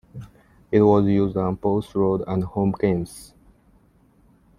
It 0.71 0.81
was 0.81 1.05
used 1.05 1.37
on 1.37 1.53
both 1.53 1.93
road 1.93 2.23
and 2.25 2.43
home 2.43 2.71
games. 2.79 3.35